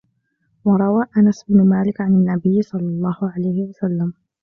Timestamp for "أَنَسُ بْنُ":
1.17-1.69